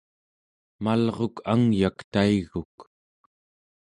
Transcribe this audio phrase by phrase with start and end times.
[0.83, 2.77] malruk angyak taiguk